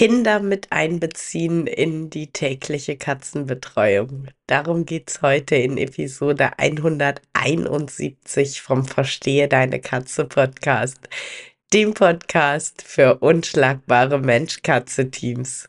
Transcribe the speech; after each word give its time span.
Kinder 0.00 0.40
mit 0.40 0.72
einbeziehen 0.72 1.66
in 1.66 2.08
die 2.08 2.28
tägliche 2.28 2.96
Katzenbetreuung. 2.96 4.28
Darum 4.46 4.86
geht's 4.86 5.20
heute 5.20 5.56
in 5.56 5.76
Episode 5.76 6.58
171 6.58 8.62
vom 8.62 8.86
Verstehe 8.86 9.46
deine 9.46 9.78
Katze 9.78 10.24
Podcast, 10.24 11.06
dem 11.74 11.92
Podcast 11.92 12.80
für 12.80 13.16
unschlagbare 13.16 14.18
Mensch-Katze-Teams. 14.18 15.68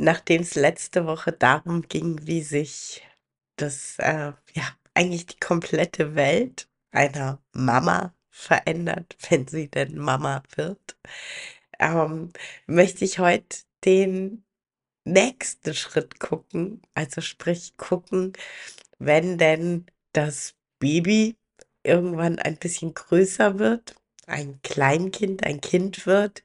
Nachdem 0.00 0.42
es 0.42 0.54
letzte 0.54 1.06
Woche 1.06 1.32
darum 1.32 1.82
ging, 1.82 2.26
wie 2.26 2.42
sich 2.42 3.06
das, 3.56 3.96
äh, 3.98 4.32
ja, 4.54 4.76
eigentlich 4.94 5.26
die 5.26 5.40
komplette 5.40 6.14
Welt 6.14 6.68
einer 6.90 7.42
Mama 7.52 8.14
verändert, 8.30 9.16
wenn 9.28 9.46
sie 9.46 9.68
denn 9.68 9.98
Mama 9.98 10.42
wird, 10.56 10.96
ähm, 11.78 12.32
möchte 12.66 13.04
ich 13.04 13.18
heute 13.18 13.58
den 13.84 14.44
nächsten 15.04 15.74
Schritt 15.74 16.18
gucken. 16.18 16.82
Also 16.94 17.20
sprich 17.20 17.76
gucken, 17.76 18.32
wenn 18.98 19.38
denn 19.38 19.86
das 20.12 20.54
Baby 20.78 21.36
irgendwann 21.82 22.38
ein 22.38 22.56
bisschen 22.56 22.94
größer 22.94 23.58
wird, 23.58 23.96
ein 24.26 24.60
Kleinkind, 24.62 25.44
ein 25.44 25.60
Kind 25.60 26.06
wird, 26.06 26.44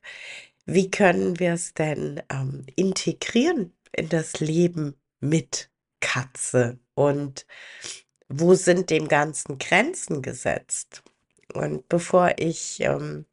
wie 0.65 0.89
können 0.91 1.39
wir 1.39 1.53
es 1.53 1.73
denn 1.73 2.21
ähm, 2.31 2.65
integrieren 2.75 3.73
in 3.91 4.09
das 4.09 4.39
Leben 4.39 4.95
mit 5.19 5.71
Katze? 5.99 6.79
Und 6.95 7.45
wo 8.27 8.55
sind 8.55 8.89
dem 8.89 9.07
Ganzen 9.07 9.57
Grenzen 9.59 10.21
gesetzt? 10.21 11.03
Und 11.53 11.87
bevor 11.89 12.33
ich 12.37 12.81
ähm, 12.81 13.25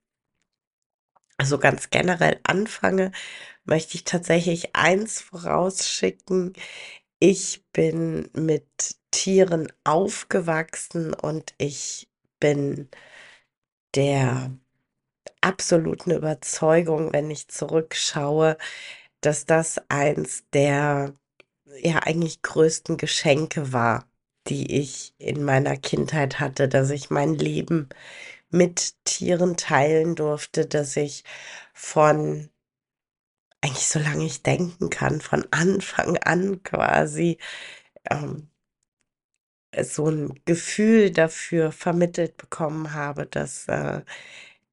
also 1.38 1.58
ganz 1.58 1.90
generell 1.90 2.38
anfange, 2.44 3.12
möchte 3.64 3.96
ich 3.96 4.04
tatsächlich 4.04 4.76
eins 4.76 5.20
vorausschicken. 5.20 6.52
Ich 7.18 7.64
bin 7.72 8.28
mit 8.34 8.66
Tieren 9.10 9.72
aufgewachsen 9.84 11.14
und 11.14 11.54
ich 11.58 12.08
bin 12.40 12.88
der 13.94 14.52
absoluten 15.42 16.12
Überzeugung, 16.12 17.12
wenn 17.12 17.30
ich 17.30 17.48
zurückschaue, 17.48 18.56
dass 19.20 19.46
das 19.46 19.80
eins 19.88 20.44
der 20.52 21.14
ja 21.82 22.00
eigentlich 22.00 22.42
größten 22.42 22.96
Geschenke 22.98 23.72
war, 23.72 24.06
die 24.48 24.80
ich 24.80 25.14
in 25.18 25.44
meiner 25.44 25.76
Kindheit 25.76 26.40
hatte, 26.40 26.68
dass 26.68 26.90
ich 26.90 27.10
mein 27.10 27.34
Leben 27.34 27.88
mit 28.50 28.94
Tieren 29.04 29.56
teilen 29.56 30.14
durfte, 30.16 30.66
dass 30.66 30.96
ich 30.96 31.24
von 31.74 32.50
eigentlich 33.62 33.88
solange 33.88 34.24
ich 34.26 34.42
denken 34.42 34.90
kann, 34.90 35.20
von 35.20 35.46
Anfang 35.52 36.16
an 36.18 36.62
quasi 36.64 37.38
ähm, 38.10 38.48
so 39.82 40.08
ein 40.08 40.40
Gefühl 40.44 41.10
dafür 41.10 41.72
vermittelt 41.72 42.36
bekommen 42.36 42.92
habe, 42.92 43.26
dass 43.26 43.68
äh, 43.68 44.02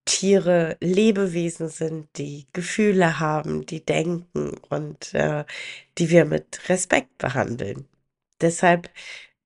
Tiere 0.10 0.76
Lebewesen 0.82 1.70
sind, 1.70 2.10
die 2.18 2.48
Gefühle 2.52 3.20
haben, 3.20 3.68
die 3.68 3.86
denken 3.86 4.58
und 4.70 5.14
äh, 5.14 5.46
die 6.00 6.10
wir 6.10 6.26
mit 6.26 6.68
Respekt 6.68 7.20
behandeln. 7.20 7.88
Deshalb 8.42 8.90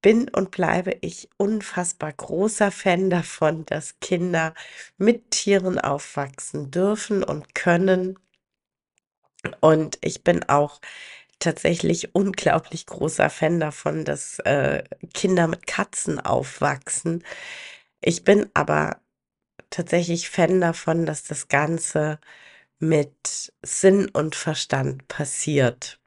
bin 0.01 0.29
und 0.29 0.51
bleibe 0.51 0.95
ich 1.01 1.29
unfassbar 1.35 2.13
großer 2.13 2.71
Fan 2.71 3.09
davon, 3.09 3.65
dass 3.65 3.99
Kinder 3.99 4.53
mit 4.97 5.31
Tieren 5.31 5.79
aufwachsen 5.79 6.71
dürfen 6.71 7.25
und 7.25 7.53
können. 7.55 8.17
Und 9.59 9.97
ich 9.99 10.23
bin 10.23 10.43
auch 10.47 10.79
tatsächlich 11.39 12.15
unglaublich 12.15 12.85
großer 12.85 13.29
Fan 13.29 13.59
davon, 13.59 14.05
dass 14.05 14.39
äh, 14.39 14.83
Kinder 15.13 15.47
mit 15.47 15.67
Katzen 15.67 16.21
aufwachsen. 16.21 17.21
Ich 18.01 18.23
bin 18.23 18.49
aber 18.53 19.02
tatsächlich 19.73 20.29
Fan 20.29 20.61
davon, 20.61 21.05
dass 21.05 21.23
das 21.23 21.47
Ganze 21.47 22.19
mit 22.79 23.53
Sinn 23.61 24.09
und 24.09 24.35
Verstand 24.35 25.07
passiert. 25.07 25.99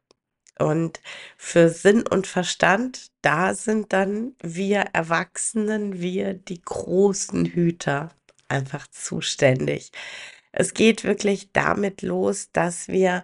Und 0.59 1.01
für 1.37 1.69
Sinn 1.69 2.07
und 2.07 2.25
Verstand, 2.25 3.11
da 3.21 3.53
sind 3.53 3.93
dann 3.93 4.35
wir 4.41 4.79
Erwachsenen, 4.93 5.99
wir 5.99 6.33
die 6.33 6.61
großen 6.61 7.45
Hüter 7.45 8.09
einfach 8.47 8.87
zuständig. 8.87 9.91
Es 10.51 10.73
geht 10.73 11.03
wirklich 11.03 11.51
damit 11.51 12.01
los, 12.01 12.49
dass 12.51 12.87
wir 12.87 13.23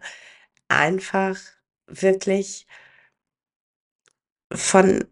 einfach 0.67 1.37
wirklich 1.87 2.67
von 4.51 5.05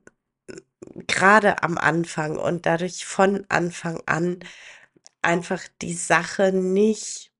gerade 1.07 1.63
am 1.63 1.77
Anfang 1.77 2.37
und 2.37 2.65
dadurch 2.65 3.05
von 3.05 3.45
Anfang 3.49 4.01
an 4.05 4.39
einfach 5.21 5.63
die 5.81 5.93
Sache 5.93 6.51
nicht 6.53 7.31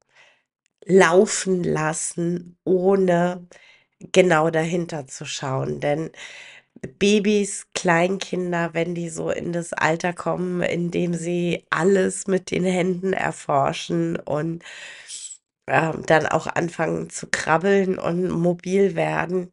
laufen 0.85 1.63
lassen, 1.63 2.57
ohne 2.65 3.47
genau 4.13 4.49
dahinter 4.49 5.07
zu 5.07 5.25
schauen. 5.25 5.79
Denn 5.79 6.11
Babys, 6.99 7.67
Kleinkinder, 7.75 8.73
wenn 8.73 8.95
die 8.95 9.09
so 9.09 9.29
in 9.31 9.53
das 9.53 9.73
Alter 9.73 10.13
kommen, 10.13 10.61
in 10.63 10.91
dem 10.91 11.13
sie 11.13 11.65
alles 11.69 12.27
mit 12.27 12.51
den 12.51 12.65
Händen 12.65 13.13
erforschen 13.13 14.17
und 14.17 14.63
äh, 15.67 15.93
dann 16.07 16.25
auch 16.27 16.47
anfangen 16.47 17.09
zu 17.09 17.27
krabbeln 17.29 17.97
und 17.99 18.29
mobil 18.31 18.95
werden, 18.95 19.51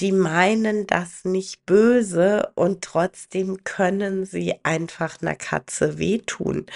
die 0.00 0.12
meinen 0.12 0.86
das 0.86 1.24
nicht 1.24 1.66
böse 1.66 2.50
und 2.54 2.82
trotzdem 2.82 3.64
können 3.64 4.24
sie 4.24 4.54
einfach 4.62 5.20
einer 5.20 5.34
Katze 5.36 5.98
wehtun. 5.98 6.66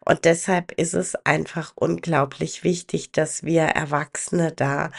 Und 0.00 0.24
deshalb 0.24 0.72
ist 0.72 0.94
es 0.94 1.14
einfach 1.24 1.72
unglaublich 1.76 2.64
wichtig, 2.64 3.12
dass 3.12 3.44
wir 3.44 3.62
Erwachsene 3.62 4.52
da 4.52 4.90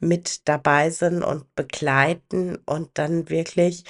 mit 0.00 0.48
dabei 0.48 0.90
sind 0.90 1.22
und 1.22 1.54
begleiten 1.54 2.58
und 2.66 2.90
dann 2.98 3.28
wirklich 3.30 3.84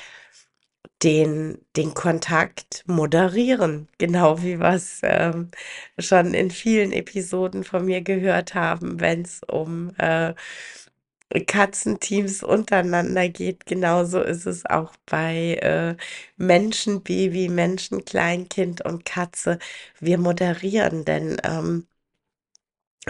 den, 1.02 1.58
den 1.76 1.94
Kontakt 1.94 2.84
moderieren, 2.86 3.88
genau 3.98 4.42
wie 4.42 4.60
wir 4.60 4.74
es 4.74 5.00
ähm, 5.02 5.50
schon 5.98 6.34
in 6.34 6.50
vielen 6.50 6.92
Episoden 6.92 7.64
von 7.64 7.84
mir 7.84 8.02
gehört 8.02 8.54
haben, 8.54 9.00
wenn 9.00 9.22
es 9.22 9.40
um 9.48 9.92
äh, 9.98 10.34
Katzenteams 11.40 12.42
untereinander 12.42 13.28
geht. 13.28 13.66
Genauso 13.66 14.20
ist 14.20 14.46
es 14.46 14.66
auch 14.66 14.92
bei 15.06 15.54
äh, 15.62 15.96
Menschenbaby, 16.36 17.48
Menschenkleinkind 17.48 18.82
und 18.84 19.04
Katze. 19.04 19.58
Wir 20.00 20.18
moderieren, 20.18 21.04
denn 21.04 21.40
ähm, 21.44 21.86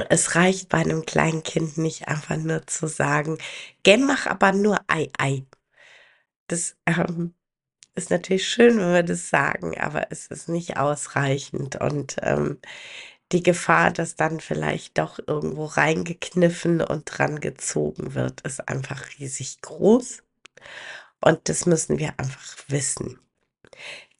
es 0.09 0.35
reicht 0.37 0.69
bei 0.69 0.79
einem 0.79 1.05
kleinen 1.07 1.43
Kind 1.43 1.77
nicht 1.79 2.09
einfach 2.09 2.37
nur 2.37 2.67
zu 2.67 2.87
sagen, 2.87 3.39
geh 3.83 3.97
mach 3.97 4.27
aber 4.27 4.53
nur 4.53 4.81
Ei 4.89 5.11
Ei. 5.19 5.45
Das 6.47 6.77
ähm, 6.87 7.35
ist 7.95 8.11
natürlich 8.11 8.49
schön, 8.49 8.79
wenn 8.79 8.95
wir 8.95 9.03
das 9.03 9.29
sagen, 9.31 9.79
aber 9.79 10.11
es 10.11 10.27
ist 10.29 10.49
nicht 10.49 10.77
ausreichend. 10.79 11.77
Und 11.77 12.17
ähm, 12.23 12.61
die 13.33 13.43
Gefahr, 13.43 13.91
dass 13.91 14.15
dann 14.17 14.41
vielleicht 14.41 14.99
doch 14.99 15.19
irgendwo 15.27 15.65
reingekniffen 15.65 16.81
und 16.83 17.05
dran 17.07 17.41
gezogen 17.41 18.15
wird, 18.15 18.43
ist 18.43 18.69
einfach 18.69 19.03
riesig 19.19 19.61
groß. 19.63 20.23
Und 21.21 21.49
das 21.49 21.67
müssen 21.67 21.99
wir 21.99 22.15
einfach 22.19 22.57
wissen. 22.69 23.19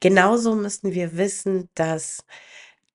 Genauso 0.01 0.55
müssen 0.55 0.93
wir 0.95 1.17
wissen, 1.17 1.69
dass 1.75 2.25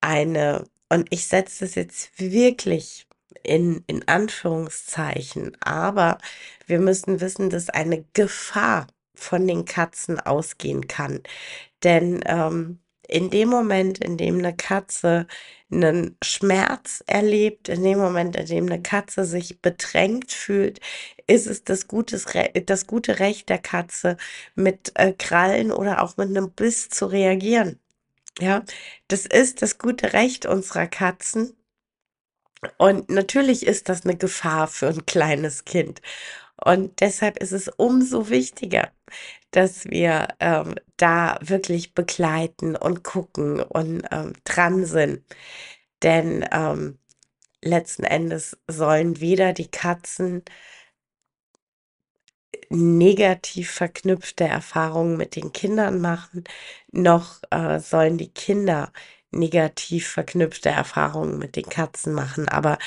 eine, 0.02 0.66
und 0.90 1.08
ich 1.12 1.28
setze 1.28 1.66
das 1.66 1.76
jetzt 1.76 2.20
wirklich 2.20 3.08
in, 3.44 3.84
in 3.88 4.08
Anführungszeichen, 4.08 5.56
aber 5.62 6.18
wir 6.66 6.80
müssen 6.80 7.22
wissen, 7.22 7.50
dass 7.50 7.70
eine 7.70 8.06
Gefahr 8.14 8.88
von 9.14 9.48
den 9.48 9.66
Katzen 9.66 10.20
ausgehen 10.20 10.88
kann. 10.88 11.22
Denn 11.84 12.22
ähm, 12.26 12.80
in 13.08 13.30
dem 13.30 13.50
Moment, 13.50 14.00
in 14.00 14.18
dem 14.18 14.40
eine 14.40 14.56
Katze 14.56 15.28
einen 15.72 16.18
Schmerz 16.24 17.04
erlebt, 17.08 17.70
in 17.70 17.84
dem 17.84 18.00
Moment, 18.00 18.36
in 18.36 18.46
dem 18.46 18.66
eine 18.68 18.82
Katze 18.82 19.26
sich 19.26 19.62
bedrängt 19.62 20.32
fühlt, 20.32 20.80
ist 21.28 21.48
es 21.48 21.64
das, 21.64 21.88
Gutes, 21.88 22.26
das 22.66 22.88
gute 22.88 23.20
Recht 23.20 23.50
der 23.50 23.60
Katze, 23.60 24.18
mit 24.56 24.92
äh, 24.96 25.14
Krallen 25.14 25.72
oder 25.72 26.02
auch 26.04 26.18
mit 26.18 26.30
einem 26.30 26.52
Biss 26.52 26.90
zu 26.90 27.06
reagieren. 27.08 27.80
Ja, 28.40 28.64
das 29.08 29.26
ist 29.26 29.62
das 29.62 29.78
gute 29.80 30.14
Recht 30.14 30.46
unserer 30.46 30.88
Katzen. 30.88 31.56
Und 32.78 33.10
natürlich 33.10 33.66
ist 33.66 33.90
das 33.90 34.04
eine 34.06 34.16
Gefahr 34.18 34.68
für 34.68 34.88
ein 34.88 35.06
kleines 35.06 35.66
Kind. 35.66 36.02
Und 36.64 37.00
deshalb 37.02 37.38
ist 37.38 37.52
es 37.52 37.68
umso 37.70 38.30
wichtiger, 38.30 38.92
dass 39.52 39.86
wir 39.86 40.28
ähm, 40.40 40.76
da 40.98 41.38
wirklich 41.42 41.94
begleiten 41.94 42.76
und 42.76 43.04
gucken 43.04 43.62
und 43.62 44.04
ähm, 44.12 44.34
dran 44.44 44.86
sind. 44.86 45.24
Denn 46.04 46.46
ähm, 46.52 47.00
letzten 47.62 48.04
Endes 48.04 48.58
sollen 48.68 49.20
weder 49.22 49.54
die 49.54 49.70
Katzen 49.70 50.44
negativ 52.70 53.72
verknüpfte 53.72 54.44
Erfahrungen 54.46 55.18
mit 55.18 55.36
den 55.36 55.54
Kindern 55.54 56.02
machen, 56.02 56.44
noch 56.92 57.42
äh, 57.52 57.80
sollen 57.80 58.18
die 58.18 58.32
Kinder 58.34 58.92
negativ 59.32 60.08
verknüpfte 60.10 60.70
Erfahrungen 60.70 61.38
mit 61.38 61.56
den 61.56 61.70
Katzen 61.70 62.14
machen. 62.14 62.48
Aber 62.50 62.78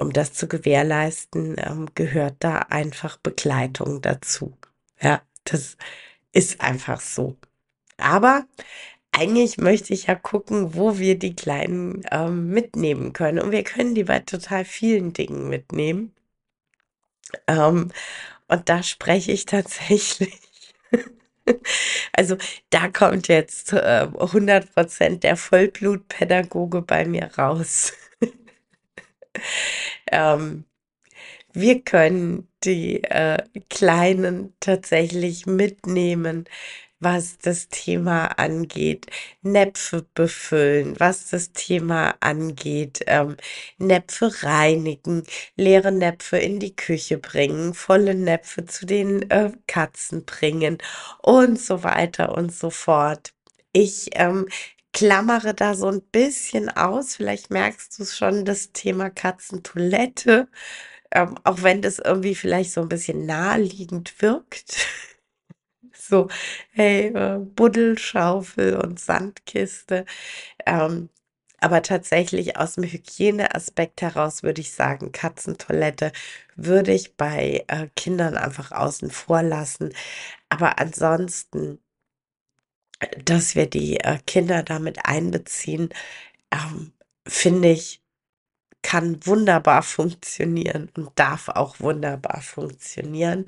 um 0.00 0.12
das 0.12 0.32
zu 0.32 0.48
gewährleisten, 0.48 1.56
ähm, 1.58 1.88
gehört 1.94 2.36
da 2.40 2.58
einfach 2.58 3.18
Begleitung 3.18 4.02
dazu. 4.02 4.56
Ja, 5.00 5.22
das 5.44 5.76
ist 6.32 6.60
einfach 6.60 7.00
so. 7.00 7.36
Aber 7.98 8.46
eigentlich 9.12 9.58
möchte 9.58 9.94
ich 9.94 10.06
ja 10.06 10.14
gucken, 10.14 10.74
wo 10.74 10.98
wir 10.98 11.18
die 11.18 11.34
Kleinen 11.34 12.02
ähm, 12.12 12.50
mitnehmen 12.50 13.12
können. 13.12 13.40
Und 13.40 13.52
wir 13.52 13.64
können 13.64 13.94
die 13.94 14.04
bei 14.04 14.20
total 14.20 14.64
vielen 14.64 15.12
Dingen 15.12 15.48
mitnehmen. 15.48 16.14
Ähm, 17.46 17.90
und 18.48 18.68
da 18.68 18.82
spreche 18.82 19.32
ich 19.32 19.46
tatsächlich. 19.46 20.40
Also 22.12 22.36
da 22.70 22.88
kommt 22.88 23.28
jetzt 23.28 23.72
äh, 23.72 24.06
100% 24.12 25.20
der 25.20 25.36
Vollblutpädagoge 25.36 26.82
bei 26.82 27.04
mir 27.06 27.30
raus. 27.38 27.92
ähm, 30.12 30.64
wir 31.52 31.82
können 31.82 32.48
die 32.64 33.02
äh, 33.04 33.38
Kleinen 33.70 34.54
tatsächlich 34.60 35.46
mitnehmen, 35.46 36.46
was 37.00 37.38
das 37.38 37.68
Thema 37.68 38.26
angeht, 38.38 39.06
Näpfe 39.42 40.06
befüllen, 40.14 40.98
was 40.98 41.30
das 41.30 41.52
Thema 41.52 42.16
angeht, 42.20 43.00
ähm, 43.06 43.36
Näpfe 43.78 44.30
reinigen, 44.42 45.22
leere 45.56 45.92
Näpfe 45.92 46.38
in 46.38 46.58
die 46.58 46.74
Küche 46.74 47.18
bringen, 47.18 47.74
volle 47.74 48.14
Näpfe 48.14 48.66
zu 48.66 48.84
den 48.86 49.30
äh, 49.30 49.52
Katzen 49.66 50.24
bringen 50.24 50.78
und 51.22 51.60
so 51.60 51.84
weiter 51.84 52.36
und 52.36 52.52
so 52.52 52.70
fort. 52.70 53.32
Ich 53.72 54.10
ähm, 54.14 54.48
klammere 54.98 55.54
da 55.54 55.74
so 55.74 55.86
ein 55.88 56.02
bisschen 56.02 56.68
aus, 56.70 57.14
vielleicht 57.16 57.50
merkst 57.50 57.98
du 57.98 58.02
es 58.02 58.16
schon, 58.16 58.44
das 58.44 58.72
Thema 58.72 59.10
Katzentoilette, 59.10 60.48
ähm, 61.12 61.36
auch 61.44 61.62
wenn 61.62 61.82
das 61.82 62.00
irgendwie 62.00 62.34
vielleicht 62.34 62.72
so 62.72 62.80
ein 62.82 62.88
bisschen 62.88 63.24
naheliegend 63.26 64.20
wirkt. 64.22 64.76
so, 65.92 66.28
hey, 66.72 67.08
äh, 67.14 67.38
Buddelschaufel 67.38 68.76
und 68.76 68.98
Sandkiste. 69.00 70.04
Ähm, 70.66 71.10
aber 71.60 71.82
tatsächlich 71.82 72.56
aus 72.56 72.74
dem 72.74 72.84
Hygieneaspekt 72.84 74.02
heraus 74.02 74.42
würde 74.42 74.60
ich 74.62 74.72
sagen, 74.72 75.12
Katzentoilette 75.12 76.12
würde 76.56 76.92
ich 76.92 77.16
bei 77.16 77.64
äh, 77.68 77.88
Kindern 77.96 78.36
einfach 78.36 78.72
außen 78.72 79.10
vor 79.12 79.42
lassen. 79.44 79.92
Aber 80.48 80.78
ansonsten, 80.80 81.80
dass 83.24 83.54
wir 83.54 83.66
die 83.68 83.98
äh, 84.00 84.18
Kinder 84.26 84.62
damit 84.62 85.04
einbeziehen, 85.04 85.90
ähm, 86.52 86.92
finde 87.26 87.70
ich, 87.70 88.02
kann 88.82 89.24
wunderbar 89.26 89.82
funktionieren 89.84 90.90
und 90.96 91.10
darf 91.16 91.48
auch 91.48 91.80
wunderbar 91.80 92.42
funktionieren. 92.42 93.46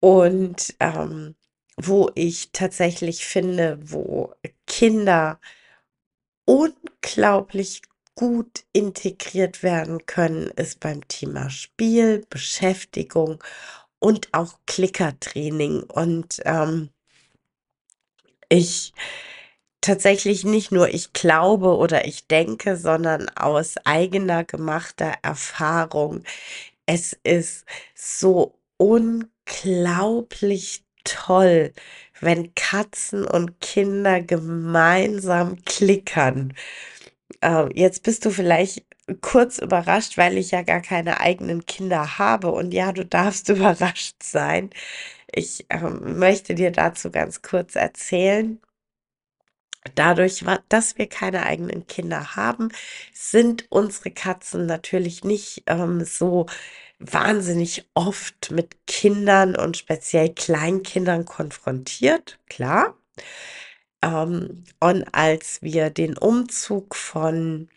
Und 0.00 0.76
ähm, 0.80 1.34
wo 1.76 2.10
ich 2.14 2.50
tatsächlich 2.52 3.24
finde, 3.26 3.78
wo 3.82 4.34
Kinder 4.66 5.40
unglaublich 6.44 7.82
gut 8.14 8.64
integriert 8.72 9.62
werden 9.62 10.06
können, 10.06 10.48
ist 10.56 10.80
beim 10.80 11.06
Thema 11.06 11.50
Spiel, 11.50 12.26
Beschäftigung 12.30 13.42
und 14.00 14.34
auch 14.34 14.58
Klickertraining. 14.66 15.84
Und 15.84 16.40
ähm, 16.44 16.90
ich 18.48 18.92
tatsächlich 19.80 20.44
nicht 20.44 20.72
nur 20.72 20.88
ich 20.88 21.12
glaube 21.12 21.76
oder 21.76 22.06
ich 22.06 22.26
denke, 22.26 22.76
sondern 22.76 23.28
aus 23.30 23.76
eigener 23.84 24.44
gemachter 24.44 25.14
Erfahrung. 25.22 26.24
Es 26.86 27.16
ist 27.24 27.64
so 27.94 28.58
unglaublich 28.76 30.84
toll, 31.04 31.72
wenn 32.20 32.54
Katzen 32.54 33.24
und 33.24 33.60
Kinder 33.60 34.20
gemeinsam 34.22 35.64
klickern. 35.64 36.54
Äh, 37.40 37.68
jetzt 37.74 38.02
bist 38.02 38.24
du 38.24 38.30
vielleicht 38.30 38.84
kurz 39.20 39.58
überrascht, 39.58 40.18
weil 40.18 40.36
ich 40.38 40.50
ja 40.50 40.62
gar 40.62 40.80
keine 40.80 41.20
eigenen 41.20 41.64
Kinder 41.66 42.18
habe. 42.18 42.50
Und 42.52 42.72
ja, 42.74 42.92
du 42.92 43.04
darfst 43.06 43.48
überrascht 43.48 44.22
sein. 44.22 44.70
Ich 45.32 45.66
äh, 45.70 45.80
möchte 45.80 46.54
dir 46.54 46.70
dazu 46.72 47.10
ganz 47.10 47.42
kurz 47.42 47.76
erzählen. 47.76 48.60
Dadurch, 49.94 50.44
dass 50.68 50.98
wir 50.98 51.08
keine 51.08 51.44
eigenen 51.46 51.86
Kinder 51.86 52.36
haben, 52.36 52.70
sind 53.14 53.66
unsere 53.70 54.10
Katzen 54.10 54.66
natürlich 54.66 55.24
nicht 55.24 55.62
ähm, 55.66 56.04
so 56.04 56.46
wahnsinnig 56.98 57.88
oft 57.94 58.50
mit 58.50 58.86
Kindern 58.86 59.56
und 59.56 59.76
speziell 59.76 60.34
Kleinkindern 60.34 61.24
konfrontiert, 61.24 62.38
klar. 62.48 62.96
Ähm, 64.02 64.64
und 64.80 65.04
als 65.14 65.62
wir 65.62 65.90
den 65.90 66.16
Umzug 66.18 66.94
von 66.94 67.68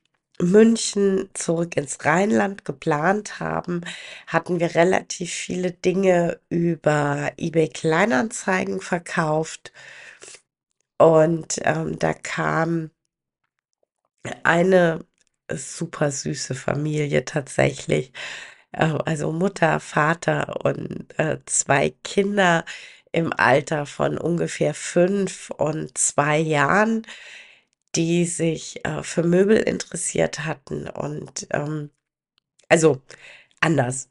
München 0.42 1.30
zurück 1.34 1.78
ins 1.78 2.04
Rheinland 2.06 2.66
geplant 2.66 3.40
haben, 3.40 3.82
hatten 4.28 4.60
wir 4.60 4.76
relativ 4.76 5.32
viele 5.32 5.72
Dinge 5.72 6.40
über 6.50 7.32
eBay 7.38 7.70
Kleinanzeigen 7.70 8.82
verkauft. 8.82 9.72
Und 10.98 11.60
ähm, 11.64 11.98
da 12.00 12.14
kam 12.14 12.92
eine 14.44 15.06
super 15.50 16.12
süße 16.12 16.56
Familie 16.56 17.26
tatsächlich 17.26 18.12
äh, 18.74 18.98
also 19.06 19.32
Mutter, 19.32 19.80
Vater 19.80 20.66
und 20.66 21.08
äh, 21.20 21.40
zwei 21.46 21.92
Kinder 22.04 22.66
im 23.12 23.34
Alter 23.34 23.86
von 23.86 24.18
ungefähr 24.18 24.74
fünf 24.74 25.50
und 25.52 25.98
zwei 25.98 26.40
Jahren, 26.40 27.06
die 27.96 28.26
sich 28.26 28.86
äh, 28.86 29.04
für 29.04 29.24
Möbel 29.24 29.58
interessiert 29.58 30.46
hatten. 30.46 30.88
Und 30.90 31.48
ähm, 31.52 31.92
also 32.70 33.02
anders. 33.62 34.10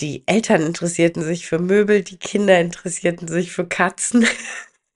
Die 0.00 0.24
Eltern 0.26 0.62
interessierten 0.62 1.22
sich 1.22 1.46
für 1.46 1.58
Möbel, 1.58 2.02
die 2.02 2.18
Kinder 2.18 2.60
interessierten 2.60 3.28
sich 3.28 3.52
für 3.52 3.66
Katzen. 3.68 4.26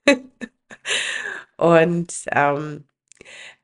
und 1.59 2.15
ähm, 2.33 2.85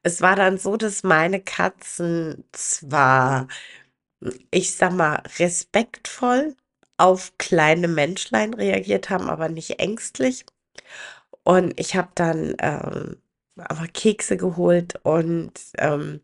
es 0.03 0.21
war 0.23 0.37
dann 0.37 0.59
so, 0.59 0.77
dass 0.77 1.05
meine 1.05 1.41
Katzen 1.41 2.45
zwar 2.53 3.49
ich 4.51 4.75
sag 4.77 4.93
mal, 4.93 5.23
respektvoll 5.39 6.57
auf 6.97 7.37
kleine 7.39 7.89
Menschlein 7.89 8.55
reagiert 8.55 9.11
haben, 9.11 9.29
aber 9.29 9.49
nicht 9.49 9.81
ängstlich. 9.81 10.45
Und 11.45 11.79
ich 11.81 11.97
habe 11.97 12.11
dann 12.15 12.55
ähm, 12.61 13.17
aber 13.57 13.87
Kekse 13.89 14.37
geholt 14.37 14.97
und 15.05 15.53
ähm, 15.79 16.21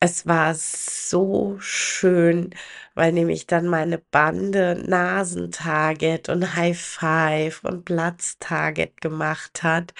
Es 0.00 0.26
war 0.26 0.54
so 0.54 1.58
schön, 1.60 2.50
weil 2.94 3.12
nämlich 3.12 3.46
dann 3.46 3.66
meine 3.68 3.98
Bande 3.98 4.82
Nasentarget 4.88 6.28
und 6.30 6.56
High 6.56 6.80
Five 6.80 7.64
und 7.64 7.84
Platztarget 7.86 9.00
gemacht 9.00 9.62
hat 9.62 9.94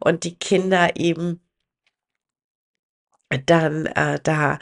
und 0.00 0.24
die 0.24 0.36
Kinder 0.38 0.96
eben 0.96 1.40
dann, 3.46 3.86
äh, 3.86 4.18
da 4.22 4.58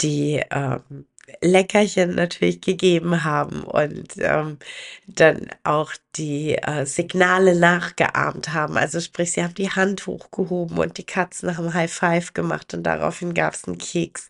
die, 0.00 0.42
ähm, 0.50 1.06
Leckerchen 1.40 2.14
natürlich 2.14 2.60
gegeben 2.60 3.24
haben 3.24 3.62
und, 3.64 4.14
ähm, 4.18 4.58
dann 5.06 5.48
auch 5.64 5.92
die, 6.16 6.56
äh, 6.56 6.86
Signale 6.86 7.56
nachgeahmt 7.58 8.52
haben. 8.52 8.76
Also 8.76 9.00
sprich, 9.00 9.32
sie 9.32 9.42
haben 9.44 9.54
die 9.54 9.70
Hand 9.70 10.06
hochgehoben 10.06 10.78
und 10.78 10.98
die 10.98 11.04
Katzen 11.06 11.56
haben 11.56 11.74
High 11.74 11.92
Five 11.92 12.34
gemacht 12.34 12.74
und 12.74 12.82
daraufhin 12.84 13.34
gab's 13.34 13.64
'n 13.66 13.78
Keks. 13.78 14.28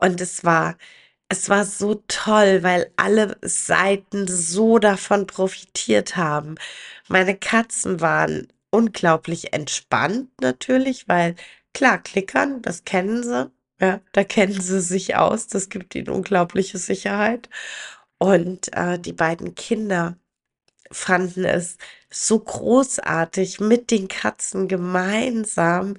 Und 0.00 0.20
es 0.20 0.44
war 0.44 0.76
es 1.30 1.48
war 1.50 1.64
so 1.66 2.02
toll, 2.08 2.62
weil 2.62 2.90
alle 2.96 3.36
Seiten 3.42 4.26
so 4.28 4.78
davon 4.78 5.26
profitiert 5.26 6.16
haben. 6.16 6.56
Meine 7.08 7.36
Katzen 7.36 8.00
waren 8.00 8.48
unglaublich 8.70 9.52
entspannt 9.52 10.30
natürlich, 10.40 11.06
weil 11.08 11.36
klar, 11.74 11.98
klickern, 12.02 12.62
das 12.62 12.84
kennen 12.84 13.22
sie. 13.24 13.50
Ja, 13.80 14.00
da 14.12 14.24
kennen 14.24 14.60
sie 14.60 14.80
sich 14.80 15.14
aus. 15.16 15.46
Das 15.46 15.68
gibt 15.68 15.94
ihnen 15.94 16.08
unglaubliche 16.08 16.78
Sicherheit. 16.78 17.48
Und, 18.18 18.72
äh, 18.76 18.98
die 18.98 19.12
beiden 19.12 19.54
Kinder 19.54 20.16
fanden 20.92 21.44
es 21.44 21.78
so 22.10 22.38
großartig, 22.40 23.60
mit 23.60 23.90
den 23.90 24.08
Katzen 24.08 24.68
gemeinsam, 24.68 25.96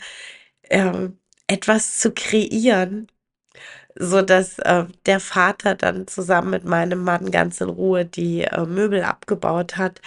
ähm, 0.69 1.19
etwas 1.47 1.99
zu 1.99 2.11
kreieren, 2.13 3.07
sodass, 3.95 4.59
äh, 4.59 4.85
der 5.07 5.19
Vater 5.21 5.75
dann 5.75 6.07
zusammen 6.07 6.51
mit 6.51 6.65
meinem 6.65 7.03
Mann 7.03 7.31
ganz 7.31 7.61
in 7.61 7.69
Ruhe 7.69 8.05
die, 8.05 8.43
äh, 8.43 8.65
Möbel 8.65 9.03
abgebaut 9.03 9.77
hat 9.77 10.01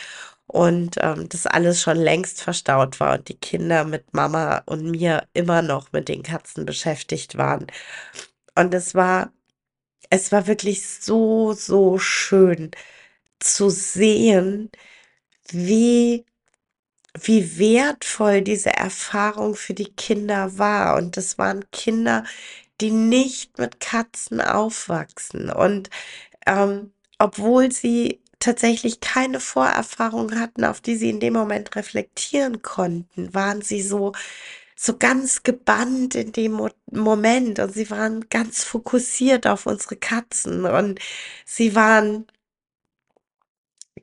und, 0.46 0.96
ähm, 1.00 1.28
das 1.28 1.46
alles 1.46 1.80
schon 1.82 1.96
längst 1.98 2.42
verstaut 2.42 3.00
war 3.00 3.14
und 3.18 3.28
die 3.28 3.36
Kinder 3.38 3.84
mit 3.84 4.12
Mama 4.14 4.62
und 4.66 4.90
mir 4.90 5.26
immer 5.34 5.62
noch 5.62 5.92
mit 5.92 6.08
den 6.08 6.22
Katzen 6.22 6.66
beschäftigt 6.66 7.38
waren. 7.38 7.66
Und 8.56 8.74
es 8.74 8.94
war 8.94 9.32
es 10.10 10.32
war 10.32 10.46
wirklich 10.46 10.86
so, 10.88 11.52
so 11.54 11.98
schön 11.98 12.70
zu 13.40 13.70
sehen, 13.70 14.70
wie 15.52 16.26
wie 17.20 17.58
wertvoll 17.58 18.42
diese 18.42 18.70
Erfahrung 18.70 19.54
für 19.54 19.74
die 19.74 19.92
Kinder 19.94 20.58
war. 20.58 20.96
Und 20.96 21.16
das 21.16 21.38
waren 21.38 21.64
Kinder, 21.72 22.24
die 22.80 22.90
nicht 22.90 23.58
mit 23.58 23.80
Katzen 23.80 24.40
aufwachsen. 24.40 25.50
Und, 25.50 25.90
ähm, 26.46 26.92
obwohl 27.18 27.72
sie 27.72 28.21
tatsächlich 28.42 29.00
keine 29.00 29.40
Vorerfahrung 29.40 30.38
hatten, 30.38 30.64
auf 30.64 30.80
die 30.80 30.96
sie 30.96 31.10
in 31.10 31.20
dem 31.20 31.34
Moment 31.34 31.74
reflektieren 31.76 32.62
konnten, 32.62 33.32
waren 33.34 33.62
sie 33.62 33.82
so 33.82 34.12
so 34.76 34.96
ganz 34.98 35.42
gebannt 35.44 36.14
in 36.16 36.32
dem 36.32 36.52
Mo 36.52 36.68
Moment 36.90 37.58
und 37.60 37.72
sie 37.74 37.88
waren 37.90 38.28
ganz 38.30 38.64
fokussiert 38.64 39.46
auf 39.46 39.66
unsere 39.66 39.96
Katzen 39.96 40.64
und 40.66 41.00
sie 41.46 41.74
waren 41.76 42.26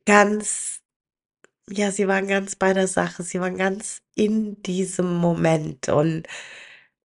ganz 0.05 0.81
ja, 1.71 1.91
sie 1.91 2.07
waren 2.07 2.27
ganz 2.27 2.55
bei 2.55 2.73
der 2.73 2.87
Sache. 2.87 3.23
Sie 3.23 3.39
waren 3.39 3.57
ganz 3.57 4.01
in 4.15 4.61
diesem 4.63 5.15
Moment 5.17 5.89
und 5.89 6.27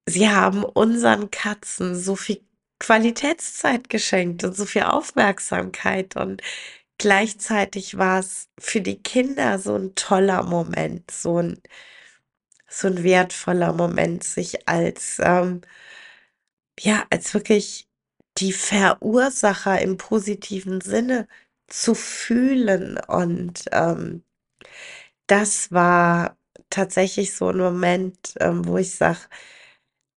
sie 0.09 0.29
haben 0.31 0.65
unseren 0.65 1.31
Katzen 1.31 1.97
so 1.97 2.17
viel 2.17 2.41
Qualitätszeit 2.81 3.89
geschenkt 3.91 4.45
und 4.45 4.57
so 4.57 4.67
viel 4.67 4.83
Aufmerksamkeit 4.85 6.17
und 6.17 6.43
gleichzeitig 6.99 7.99
war's 7.99 8.49
für 8.61 8.81
die 8.81 9.03
Kinder 9.03 9.59
so 9.59 9.75
'n 9.77 9.95
toller 9.97 10.43
Moment, 10.45 11.11
so 11.11 11.39
'n 11.39 11.61
so 12.69 12.89
'n 12.89 13.03
wertvoller 13.05 13.73
Moment, 13.73 14.25
sich 14.25 14.69
als, 14.69 15.19
ähm 15.23 15.61
ja, 16.81 17.05
als 17.11 17.35
wirklich 17.35 17.89
die 18.39 18.53
Verursacher 18.53 19.81
im 19.81 19.97
positiven 19.97 20.81
Sinne 20.81 21.29
zu 21.69 21.95
fühlen. 21.95 22.99
Und, 23.07 23.65
ähm, 23.73 24.25
das 25.29 25.73
war 25.73 26.39
tatsächlich 26.71 27.35
so 27.37 27.49
'n 27.51 27.59
Moment, 27.59 28.35
ähm, 28.41 28.67
wo 28.67 28.79
ich 28.79 28.95
sage, 28.97 29.21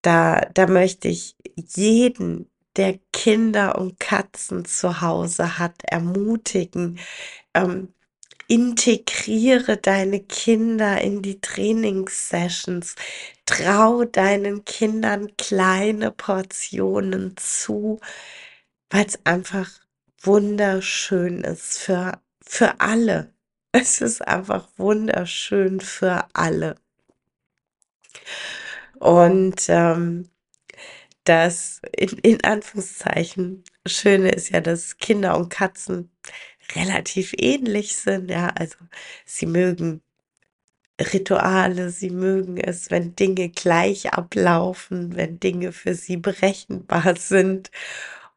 da 0.03 0.41
da 0.55 0.67
möchte 0.67 1.09
ich 1.09 1.37
jeden, 1.57 2.51
der 2.77 2.99
Kinder 3.13 3.77
und 3.77 3.99
Katzen 3.99 4.65
zu 4.65 5.01
Hause 5.01 5.57
hat, 5.59 5.75
ermutigen, 5.85 6.99
ähm, 7.53 7.93
integriere 8.47 9.77
deine 9.77 10.21
Kinder 10.21 11.01
in 11.01 11.21
die 11.21 11.41
Trainingssessions. 11.41 12.95
Trau 13.45 14.05
deinen 14.05 14.65
Kindern 14.65 15.35
kleine 15.37 16.11
Portionen 16.11 17.35
zu, 17.37 17.99
weil's 18.89 19.19
einfach 19.25 19.69
wunderschön 20.21 21.43
ist 21.43 21.79
für 21.79 22.19
für 22.45 22.79
alle. 22.79 23.33
Es 23.71 24.01
ist 24.01 24.25
einfach 24.27 24.67
wunderschön 24.77 25.79
für 25.81 26.25
alle. 26.33 26.75
Und, 28.99 29.65
ähm, 29.69 30.29
das 31.25 31.81
in 31.97 32.09
in 32.19 32.43
Anführungszeichen 32.43 33.63
Schöne 33.87 34.31
ist 34.31 34.49
ja, 34.49 34.61
dass 34.61 34.97
Kinder 34.97 35.37
und 35.37 35.49
Katzen 35.49 36.11
relativ 36.75 37.33
ähnlich 37.37 37.97
sind, 37.97 38.29
ja. 38.31 38.49
Also, 38.55 38.77
sie 39.25 39.45
mögen 39.47 40.01
Rituale, 41.01 41.89
sie 41.91 42.09
mögen 42.11 42.57
es, 42.57 42.91
wenn 42.91 43.15
Dinge 43.15 43.49
gleich 43.49 44.13
ablaufen, 44.13 45.15
wenn 45.17 45.39
Dinge 45.39 45.71
für 45.73 45.93
sie 45.95 46.17
berechenbar 46.17 47.15
sind. 47.17 47.71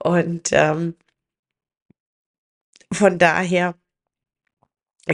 Und, 0.00 0.50
ähm 0.52 0.96
von 2.92 3.18
daher 3.18 3.74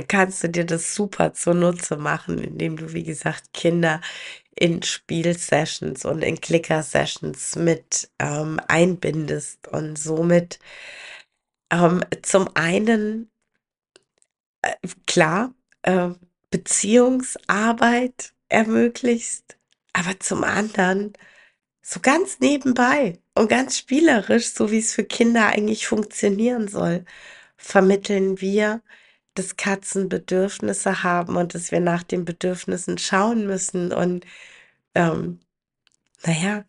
kannst 0.09 0.43
du 0.43 0.49
dir 0.49 0.65
das 0.67 0.95
super 0.95 1.35
zunutze 1.35 1.97
machen, 1.97 2.39
indem 2.39 2.77
du, 2.77 2.93
wie 2.93 3.05
gesagt, 3.05 3.53
Kinder 3.53 4.01
in 4.57 4.83
Spielsessions 4.83 6.05
und 6.05 6.23
in 6.23 6.41
Clicker-Sessions 6.41 7.57
mit, 7.57 8.11
ähm, 8.19 8.61
einbindest 8.69 9.69
und 9.69 9.97
somit, 9.99 10.59
ähm, 11.71 12.03
zum 12.23 12.49
einen 12.55 13.31
äh, 14.63 14.75
klar, 15.07 15.55
äh, 15.83 16.11
Beziehungsarbeit 16.51 18.33
ermöglichst, 18.49 19.59
aber 19.93 20.19
zum 20.21 20.45
anderen 20.45 21.15
so 21.83 22.01
ganz 22.01 22.41
nebenbei 22.41 23.21
und 23.35 23.49
ganz 23.49 23.79
spielerisch, 23.79 24.51
so 24.53 24.71
wie's 24.71 24.95
für 24.95 25.05
Kinder 25.05 25.49
eigentlich 25.49 25.87
funktionieren 25.87 26.69
soll, 26.69 27.05
vermitteln 27.57 28.41
wir, 28.41 28.83
dass 29.35 29.57
Katzen 29.57 30.09
Bedürfnisse 30.09 31.03
haben 31.03 31.37
und 31.37 31.55
dass 31.55 31.73
wir 31.73 31.81
nach 31.81 32.03
den 32.03 32.25
Bedürfnissen 32.25 32.99
schauen 32.99 33.47
müssen. 33.47 33.93
Und, 33.93 34.25
ähm, 34.95 35.41
na 36.25 36.33
ja, 36.33 36.65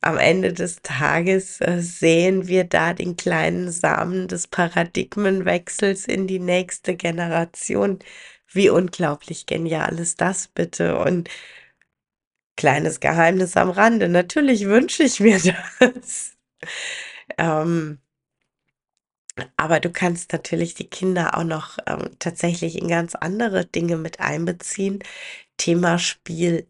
am 0.00 0.18
Ende 0.18 0.52
des 0.52 0.82
Tages, 0.82 1.60
äh, 1.60 1.80
säen 1.80 2.48
wir 2.48 2.64
da 2.64 2.94
den 2.94 3.16
kleinen 3.16 3.70
Samen 3.70 4.28
des 4.28 4.46
Paradigmenwechsels 4.48 6.06
in 6.06 6.26
die 6.26 6.38
nächste 6.38 6.96
Generation. 6.96 7.98
Wie 8.50 8.70
unglaublich 8.70 9.46
genial 9.46 9.98
ist 9.98 10.20
das 10.20 10.48
bitte? 10.48 10.98
Und 10.98 11.28
kleines 12.56 13.00
Geheimnis 13.00 13.56
am 13.56 13.70
Rande, 13.70 14.08
natürlich 14.08 14.66
wünsche 14.66 15.02
ich 15.04 15.20
mir 15.20 15.40
das. 15.80 16.36
Ähm 17.38 17.98
aber 19.56 19.80
du 19.80 19.90
kannst 19.90 20.32
natürlich 20.32 20.74
die 20.74 20.88
Kinder 20.88 21.36
auch 21.36 21.44
noch, 21.44 21.78
ähm, 21.86 22.10
tatsächlich 22.18 22.76
in 22.78 22.88
ganz 22.88 23.14
andere 23.14 23.64
Dinge 23.66 23.96
mit 23.96 24.20
einbeziehen. 24.20 25.00
Thema 25.56 25.98
Spielsachen. 25.98 26.66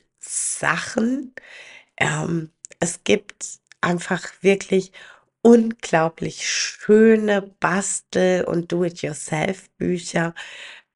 Ähm, 1.99 2.51
es 2.81 3.05
gibt 3.05 3.61
einfach 3.81 4.25
wirklich 4.43 4.93
unglaublich 5.43 6.49
schöne 6.49 7.43
Bastel 7.61 8.45
und 8.45 8.73
Do-it-yourself-Bücher, 8.73 10.35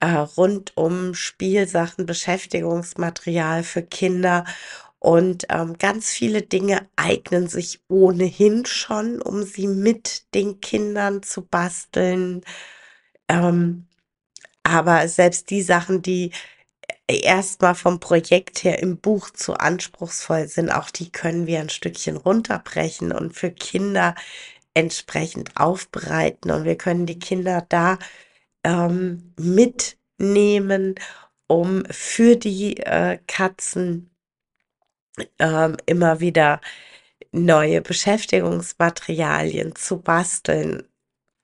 äh, 0.01 0.07
rund 0.09 0.77
um 0.77 1.15
Spielsachen, 1.15 2.07
Beschäftigungsmaterial 2.07 3.63
für 3.65 3.83
Kinder. 3.83 4.45
Und, 5.03 5.47
ähm, 5.51 5.79
ganz 5.79 6.11
viele 6.11 6.43
Dinge 6.43 6.89
eignen 6.95 7.49
sich 7.49 7.81
ohnehin 7.89 8.67
schon, 8.67 9.21
um 9.21 9.43
sie 9.43 9.67
mit 9.67 10.33
den 10.33 10.61
Kindern 10.61 11.25
zu 11.25 11.43
basteln. 11.45 12.43
Ähm, 13.29 13.89
aber 14.63 15.09
selbst 15.09 15.51
die 15.51 15.63
Sachen, 15.63 16.03
die 16.03 16.33
erstmal 17.09 17.75
vom 17.75 18.01
Projekt 18.01 18.63
her 18.65 18.79
im 18.81 18.99
Buch 18.99 19.31
zu 19.31 19.55
anspruchsvoll 19.55 20.47
sind, 20.49 20.71
auch 20.71 20.91
die 20.91 21.11
können 21.11 21.49
wir 21.49 21.61
ein 21.61 21.69
Stückchen 21.71 22.17
runterbrechen 22.17 23.13
und 23.13 23.35
für 23.35 23.51
Kinder 23.51 24.15
entsprechend 24.75 25.57
aufbereiten 25.57 26.53
und 26.53 26.65
wir 26.65 26.77
können 26.79 27.07
die 27.07 27.19
Kinder 27.19 27.67
da 27.69 27.99
ähm, 28.65 29.35
mitnehmen, 29.37 30.95
um 31.49 31.85
für 31.91 32.37
die 32.37 32.79
äh, 32.79 33.19
Katzen 33.27 34.12
ähm, 35.39 35.77
immer 35.87 36.21
wieder 36.21 36.61
neue 37.33 37.81
Beschäftigungsmaterialien 37.83 39.75
zu 39.77 40.01
basteln, 40.01 40.85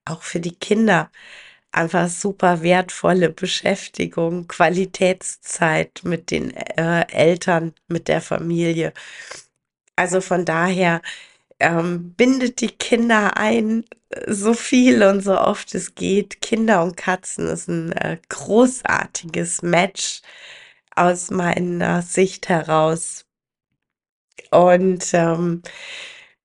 auch 0.05 0.23
für 0.23 0.41
die 0.41 0.55
Kinder 0.55 1.11
einfach 1.73 2.09
super 2.09 2.63
wertvolle 2.63 3.31
Beschäftigung, 3.31 4.49
Qualitätszeit 4.49 6.01
mit 6.05 6.31
den 6.31 6.55
äh, 6.55 7.07
Eltern, 7.13 7.75
mit 7.89 8.09
der 8.09 8.21
Familie. 8.21 8.93
Also 9.97 10.21
von 10.21 10.45
daher 10.45 11.03
ähm, 11.61 12.15
bindet 12.15 12.61
die 12.61 12.71
Kinder 12.71 13.37
ein, 13.37 13.85
so 14.27 14.55
viel 14.55 15.03
und 15.03 15.23
so 15.23 15.39
oft 15.39 15.75
es 15.75 15.95
geht. 15.95 16.41
Kinder 16.41 16.83
und 16.83 16.97
Katzen 16.97 17.49
ist 17.49 17.69
ein 17.69 17.93
äh, 17.93 18.19
großartiges 18.29 19.63
Match 19.63 20.23
aus 20.95 21.31
meiner 21.31 22.03
Sicht 22.03 22.49
heraus. 22.49 23.28
Und 24.51 25.13
ähm, 25.13 25.63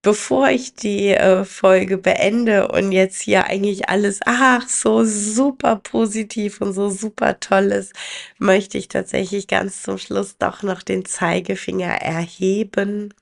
bevor 0.03 0.49
ich 0.49 0.75
die 0.75 1.09
äh, 1.09 1.45
Folge 1.45 1.97
beende 1.97 2.67
und 2.69 2.91
jetzt 2.91 3.21
hier 3.21 3.45
eigentlich 3.47 3.89
alles, 3.89 4.19
ach, 4.25 4.67
so 4.69 5.03
super 5.05 5.77
positiv 5.77 6.61
und 6.61 6.73
so 6.73 6.89
super 6.89 7.39
toll 7.39 7.71
ist, 7.71 7.93
möchte 8.37 8.77
ich 8.77 8.89
tatsächlich 8.89 9.47
ganz 9.47 9.81
zum 9.83 9.97
Schluss 9.97 10.37
doch 10.37 10.61
noch 10.63 10.83
den 10.83 11.05
Zeigefinger 11.05 11.93
erheben. 12.01 13.13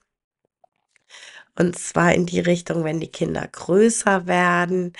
Und 1.58 1.78
zwar 1.78 2.14
in 2.14 2.26
die 2.26 2.40
Richtung, 2.40 2.84
wenn 2.84 3.00
die 3.00 3.12
Kinder 3.12 3.48
größer 3.48 4.26
werden. 4.28 4.94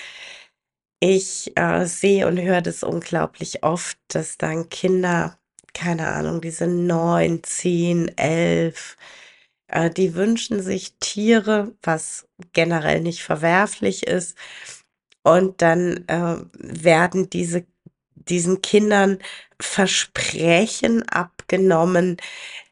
Ich 1.00 1.52
äh, 1.58 1.86
sehe 1.86 2.28
und 2.28 2.40
höre 2.40 2.62
das 2.62 2.84
unglaublich 2.84 3.64
oft, 3.64 3.98
dass 4.10 4.38
dann 4.38 4.70
Kinder, 4.70 5.40
keine 5.74 6.10
Ahnung, 6.10 6.42
die 6.42 6.52
sind 6.52 6.86
neun, 6.86 7.44
zehn, 7.44 8.16
elf, 8.18 8.98
die 9.90 10.16
wünschen 10.16 10.62
sich 10.62 10.96
Tiere, 11.00 11.74
was 11.84 12.28
generell 12.54 13.02
nicht 13.02 13.24
verwerflich 13.24 14.08
ist. 14.08 14.38
Und 15.24 15.62
dann 15.62 16.06
äh, 16.08 16.38
werden 16.54 17.30
diese, 17.30 17.66
diesen 18.16 18.62
Kindern 18.62 19.20
Versprechen 19.62 21.08
abgenommen, 21.10 22.18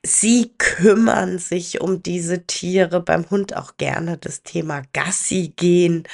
sie 0.03 0.53
kümmern 0.57 1.39
sich 1.39 1.81
um 1.81 2.03
diese 2.03 2.45
Tiere, 2.47 3.01
beim 3.01 3.29
Hund 3.29 3.55
auch 3.55 3.77
gerne 3.77 4.17
das 4.17 4.43
Thema 4.43 4.81
Gassi 4.93 5.53
gehen 5.55 6.05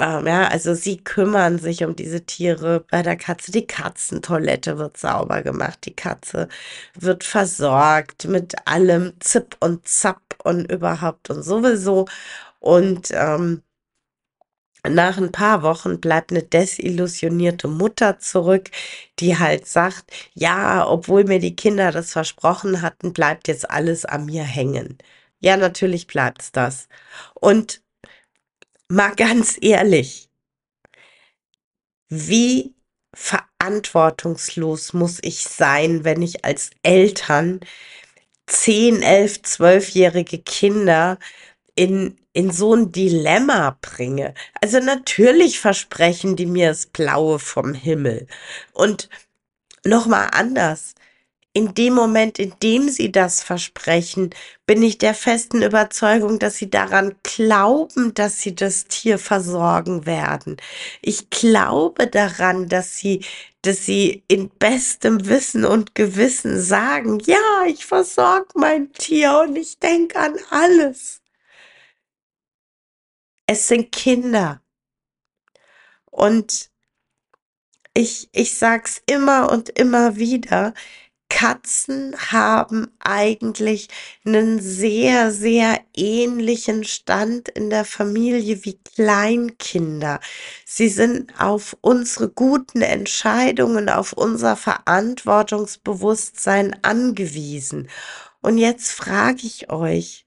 ähm, 0.00 0.26
ja, 0.26 0.48
also 0.48 0.74
sie 0.74 0.98
kümmern 0.98 1.58
sich 1.58 1.84
um 1.84 1.96
diese 1.96 2.24
Tiere. 2.24 2.84
Bei 2.90 3.02
der 3.02 3.16
Katze, 3.16 3.50
die 3.52 3.66
Katzentoilette 3.66 4.78
wird 4.78 4.96
sauber 4.96 5.42
gemacht. 5.42 5.80
Die 5.86 5.94
Katze 5.94 6.48
wird 6.94 7.24
versorgt 7.24 8.26
mit 8.26 8.54
allem 8.66 9.14
Zip 9.20 9.56
und 9.60 9.88
Zap 9.88 10.20
und 10.44 10.70
überhaupt 10.70 11.30
und 11.30 11.42
sowieso. 11.42 12.06
Und 12.60 13.08
ähm, 13.12 13.62
nach 14.88 15.18
ein 15.18 15.32
paar 15.32 15.62
Wochen 15.62 16.00
bleibt 16.00 16.30
eine 16.30 16.42
desillusionierte 16.42 17.68
Mutter 17.68 18.18
zurück, 18.20 18.70
die 19.18 19.38
halt 19.38 19.66
sagt, 19.66 20.10
ja, 20.34 20.86
obwohl 20.88 21.24
mir 21.24 21.40
die 21.40 21.56
Kinder 21.56 21.90
das 21.92 22.12
versprochen 22.12 22.82
hatten, 22.82 23.12
bleibt 23.12 23.48
jetzt 23.48 23.70
alles 23.70 24.04
an 24.04 24.26
mir 24.26 24.44
hängen. 24.44 24.98
Ja, 25.40 25.56
natürlich 25.56 26.06
bleibt's 26.06 26.52
das. 26.52 26.88
Und 27.34 27.82
mal 28.88 29.14
ganz 29.14 29.58
ehrlich, 29.60 30.28
wie 32.08 32.74
verantwortungslos 33.14 34.92
muss 34.92 35.18
ich 35.22 35.44
sein, 35.44 36.04
wenn 36.04 36.22
ich 36.22 36.44
als 36.44 36.70
Eltern 36.82 37.60
10, 38.46 39.02
11, 39.02 39.32
12-jährige 39.44 40.38
Kinder 40.38 41.18
in, 41.74 42.16
in 42.32 42.50
so 42.50 42.74
ein 42.74 42.92
Dilemma 42.92 43.78
bringe. 43.80 44.34
Also 44.60 44.80
natürlich 44.80 45.60
versprechen 45.60 46.36
die 46.36 46.46
mir 46.46 46.68
das 46.68 46.86
Blaue 46.86 47.38
vom 47.38 47.74
Himmel. 47.74 48.26
Und 48.72 49.08
nochmal 49.84 50.28
anders 50.32 50.94
in 51.58 51.74
dem 51.74 51.94
Moment, 51.94 52.38
in 52.38 52.54
dem 52.62 52.88
sie 52.88 53.10
das 53.10 53.42
versprechen, 53.42 54.30
bin 54.64 54.80
ich 54.80 54.96
der 54.98 55.12
festen 55.12 55.60
Überzeugung, 55.60 56.38
dass 56.38 56.54
sie 56.56 56.70
daran 56.70 57.16
glauben, 57.24 58.14
dass 58.14 58.40
sie 58.40 58.54
das 58.54 58.84
Tier 58.84 59.18
versorgen 59.18 60.06
werden. 60.06 60.56
Ich 61.02 61.30
glaube 61.30 62.06
daran, 62.06 62.68
dass 62.68 62.96
sie, 62.96 63.24
dass 63.62 63.84
sie 63.84 64.22
in 64.28 64.50
bestem 64.50 65.26
Wissen 65.26 65.64
und 65.64 65.96
Gewissen 65.96 66.60
sagen, 66.60 67.18
ja, 67.26 67.64
ich 67.66 67.84
versorge 67.86 68.50
mein 68.54 68.92
Tier 68.92 69.40
und 69.44 69.56
ich 69.56 69.80
denke 69.80 70.16
an 70.16 70.36
alles. 70.50 71.22
Es 73.46 73.66
sind 73.66 73.90
Kinder. 73.90 74.62
Und 76.04 76.70
ich, 77.94 78.28
ich 78.30 78.56
sag's 78.56 79.02
immer 79.06 79.50
und 79.50 79.70
immer 79.70 80.14
wieder, 80.18 80.72
Katzen 81.28 82.16
haben 82.32 82.90
eigentlich 83.00 83.88
einen 84.24 84.60
sehr, 84.60 85.30
sehr 85.30 85.78
ähnlichen 85.94 86.82
Stand 86.84 87.48
in 87.48 87.70
der 87.70 87.84
Familie 87.84 88.64
wie 88.64 88.78
Kleinkinder. 88.94 90.20
Sie 90.64 90.88
sind 90.88 91.32
auf 91.38 91.76
unsere 91.80 92.28
guten 92.28 92.82
Entscheidungen, 92.82 93.88
auf 93.88 94.12
unser 94.12 94.56
Verantwortungsbewusstsein 94.56 96.76
angewiesen. 96.82 97.88
Und 98.40 98.58
jetzt 98.58 98.90
frage 98.90 99.46
ich 99.46 99.70
euch, 99.70 100.26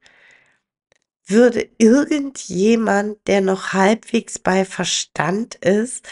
würde 1.25 1.69
irgendjemand, 1.77 3.17
der 3.27 3.41
noch 3.41 3.73
halbwegs 3.73 4.39
bei 4.39 4.63
Verstand 4.65 5.55
ist, 5.55 6.07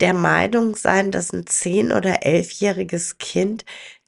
der 0.00 0.14
Meinung 0.14 0.74
sein, 0.74 1.12
dass 1.12 1.32
ein 1.32 1.46
zehn- 1.46 1.92
oder 1.92 2.26
elfjähriges 2.26 3.18
Kind 3.18 3.64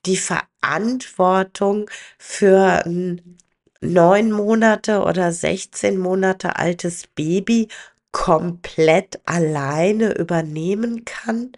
die 0.07 0.17
Verantwortung 0.17 1.91
für 2.19 2.85
ein 2.87 3.39
neun 3.81 4.33
Monate 4.33 5.03
oder 5.03 5.33
16 5.33 5.99
Monate 5.99 6.57
altes 6.57 7.07
Baby 7.09 7.69
komplett 8.13 9.21
alleine 9.27 10.15
übernehmen 10.17 11.05
kann? 11.05 11.53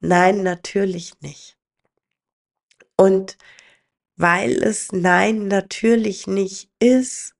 Nein, 0.00 0.42
natürlich 0.42 1.20
nicht. 1.20 1.56
Und 2.96 3.36
weil 4.16 4.62
es 4.62 4.92
nein, 4.92 5.48
natürlich 5.48 6.26
nicht 6.26 6.70
ist, 6.78 7.34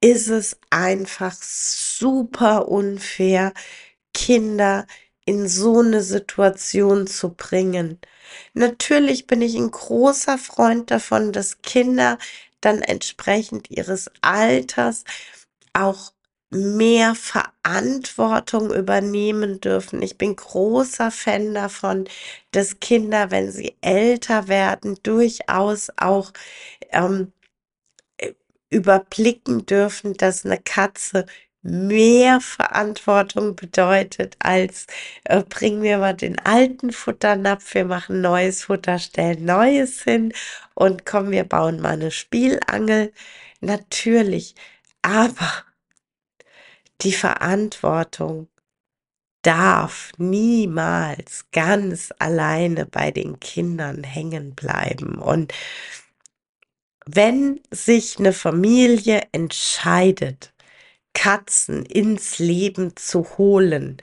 ist 0.00 0.28
es 0.28 0.58
einfach 0.70 1.34
super 1.40 2.68
unfair, 2.68 3.52
Kinder 4.14 4.86
in 5.24 5.48
so 5.48 5.80
eine 5.80 6.02
Situation 6.02 7.06
zu 7.06 7.34
bringen. 7.34 8.00
Natürlich 8.54 9.26
bin 9.26 9.42
ich 9.42 9.54
ein 9.56 9.70
großer 9.70 10.38
Freund 10.38 10.90
davon, 10.90 11.32
dass 11.32 11.62
Kinder 11.62 12.18
dann 12.60 12.82
entsprechend 12.82 13.70
ihres 13.70 14.10
Alters 14.22 15.04
auch 15.72 16.12
mehr 16.50 17.14
Verantwortung 17.14 18.72
übernehmen 18.72 19.60
dürfen. 19.60 20.00
Ich 20.02 20.16
bin 20.18 20.36
großer 20.36 21.10
Fan 21.10 21.54
davon, 21.54 22.08
dass 22.52 22.80
Kinder, 22.80 23.30
wenn 23.30 23.50
sie 23.50 23.76
älter 23.80 24.48
werden, 24.48 24.96
durchaus 25.02 25.90
auch 25.96 26.32
ähm, 26.92 27.32
äh, 28.18 28.34
überblicken 28.70 29.66
dürfen, 29.66 30.14
dass 30.14 30.44
eine 30.44 30.58
Katze 30.60 31.26
mehr 31.66 32.40
Verantwortung 32.40 33.56
bedeutet 33.56 34.36
als 34.38 34.86
äh, 35.24 35.42
bring 35.42 35.80
mir 35.80 35.98
mal 35.98 36.14
den 36.14 36.38
alten 36.38 36.92
Futternapf, 36.92 37.74
wir 37.74 37.84
machen 37.84 38.20
neues 38.20 38.64
Futter, 38.64 38.98
stellen 38.98 39.44
neues 39.44 40.02
hin 40.02 40.32
und 40.74 41.06
komm, 41.06 41.30
wir 41.30 41.44
bauen 41.44 41.80
mal 41.80 41.94
eine 41.94 42.10
Spielangel. 42.10 43.12
Natürlich, 43.60 44.54
aber 45.02 45.64
die 47.02 47.12
Verantwortung 47.12 48.48
darf 49.42 50.12
niemals 50.18 51.46
ganz 51.52 52.12
alleine 52.18 52.86
bei 52.86 53.10
den 53.10 53.38
Kindern 53.38 54.02
hängen 54.02 54.54
bleiben. 54.54 55.18
Und 55.18 55.52
wenn 57.06 57.60
sich 57.70 58.18
eine 58.18 58.32
Familie 58.32 59.22
entscheidet, 59.30 60.52
Katzen 61.16 61.84
ins 61.86 62.38
Leben 62.38 62.94
zu 62.94 63.26
holen, 63.38 63.96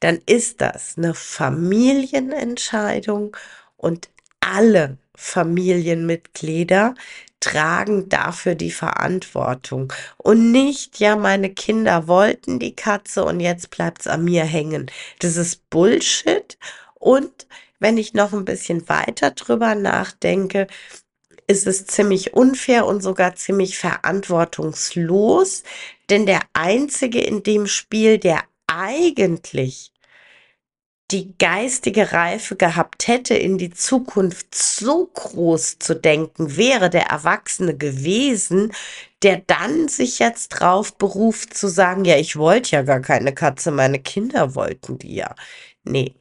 dann 0.00 0.18
ist 0.26 0.60
das 0.60 0.98
eine 0.98 1.14
Familienentscheidung 1.14 3.34
und 3.78 4.10
alle 4.40 4.98
Familienmitglieder 5.16 6.94
tragen 7.40 8.10
dafür 8.10 8.54
die 8.54 8.70
Verantwortung 8.70 9.90
und 10.18 10.52
nicht, 10.52 11.00
ja, 11.00 11.16
meine 11.16 11.48
Kinder 11.48 12.06
wollten 12.06 12.58
die 12.58 12.76
Katze 12.76 13.24
und 13.24 13.40
jetzt 13.40 13.70
bleibt's 13.70 14.06
an 14.06 14.24
mir 14.24 14.44
hängen. 14.44 14.90
Das 15.20 15.36
ist 15.36 15.70
Bullshit 15.70 16.58
und 16.94 17.46
wenn 17.78 17.96
ich 17.96 18.12
noch 18.12 18.34
ein 18.34 18.44
bisschen 18.44 18.86
weiter 18.90 19.30
drüber 19.30 19.74
nachdenke, 19.74 20.66
ist 21.50 21.66
es 21.66 21.84
ziemlich 21.86 22.32
unfair 22.34 22.86
und 22.86 23.02
sogar 23.02 23.34
ziemlich 23.34 23.76
verantwortungslos, 23.76 25.64
denn 26.08 26.24
der 26.24 26.42
Einzige 26.52 27.20
in 27.20 27.42
dem 27.42 27.66
Spiel, 27.66 28.18
der 28.18 28.44
eigentlich 28.68 29.92
die 31.10 31.36
geistige 31.38 32.12
Reife 32.12 32.54
gehabt 32.54 33.08
hätte, 33.08 33.34
in 33.34 33.58
die 33.58 33.70
Zukunft 33.70 34.54
so 34.54 35.06
groß 35.06 35.80
zu 35.80 35.96
denken, 35.96 36.56
wäre 36.56 36.88
der 36.88 37.06
Erwachsene 37.06 37.76
gewesen, 37.76 38.72
der 39.24 39.38
dann 39.38 39.88
sich 39.88 40.20
jetzt 40.20 40.50
drauf 40.50 40.96
beruft 40.98 41.54
zu 41.54 41.66
sagen, 41.66 42.04
ja, 42.04 42.16
ich 42.16 42.36
wollte 42.36 42.76
ja 42.76 42.82
gar 42.82 43.00
keine 43.00 43.34
Katze, 43.34 43.72
meine 43.72 43.98
Kinder 43.98 44.54
wollten 44.54 44.98
die 44.98 45.16
ja. 45.16 45.34
Nee, 45.82 46.14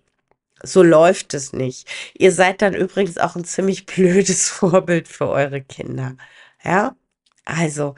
so 0.64 0.84
läuft 0.84 1.34
es 1.34 1.54
nicht. 1.54 1.88
Ihr 2.14 2.32
seid 2.32 2.62
dann 2.62 2.74
übrigens 2.74 3.18
auch 3.18 3.36
ein 3.36 3.46
ziemlich 3.46 3.86
blödes 3.88 4.50
Vorbild 4.50 5.08
für 5.08 5.30
eure 5.30 5.62
Kinder. 5.62 6.18
Ja, 6.64 6.96
also 7.46 7.96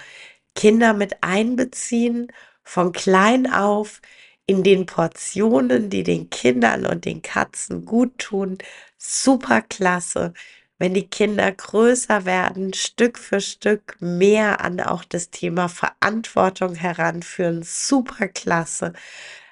Kinder 0.56 0.94
mit 0.94 1.24
einbeziehen 1.24 2.32
von 2.64 2.92
klein 2.92 3.52
auf 3.52 4.02
in 4.46 4.64
den 4.64 4.86
Portionen, 4.86 5.90
die 5.90 6.04
den 6.04 6.30
Kindern 6.30 6.86
und 6.86 7.06
den 7.06 7.22
Katzen 7.22 7.86
gut 7.86 8.18
tun. 8.20 8.58
Super 8.98 9.62
klasse. 9.62 10.34
Wenn 10.78 10.94
die 10.96 11.08
Kinder 11.08 11.52
größer 11.52 12.26
werden, 12.26 12.74
Stück 12.74 13.20
für 13.20 13.40
Stück 13.40 13.98
mehr 14.00 14.62
an 14.62 14.80
auch 14.82 15.06
das 15.06 15.30
Thema 15.30 15.70
Verantwortung 15.70 16.76
heranführen. 16.76 17.62
Super 17.64 18.28
klasse. 18.28 18.94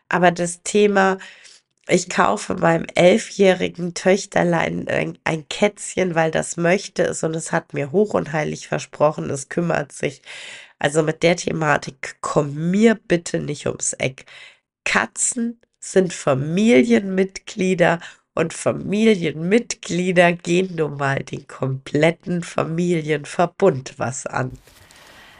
Aber 0.10 0.32
das 0.32 0.64
Thema, 0.64 1.20
ich 1.90 2.10
kaufe 2.10 2.56
meinem 2.56 2.86
elfjährigen 2.96 3.94
Töchterlein 3.94 4.88
ein, 5.24 5.50
Kätzchen, 5.50 6.16
weil 6.16 6.32
das 6.32 6.58
möchte 6.58 7.04
es 7.04 7.24
und 7.24 7.36
es 7.36 7.52
hat 7.52 7.74
mir 7.74 7.92
hoch 7.92 8.14
und 8.14 8.32
heilig 8.32 8.68
versprochen, 8.68 9.30
es 9.30 9.50
kümmert 9.50 9.92
sich. 9.92 10.22
Also 10.78 11.04
mit 11.04 11.24
der 11.24 11.36
Thematik 11.36 12.18
komm 12.22 12.72
mir 12.72 12.96
bitte 12.96 13.40
nicht 13.40 13.68
ums 13.68 13.94
Eck. 13.94 14.26
Katzen 14.86 15.60
sind 15.80 16.14
Familienmitglieder 16.14 18.00
und 18.36 18.54
Familienmitglieder 18.54 20.34
gehen 20.34 20.76
nun 20.76 20.98
mal 20.98 21.24
den 21.24 21.48
kompletten 21.48 22.44
Familienverbund 22.44 23.96
was 23.98 24.26
an. 24.26 24.52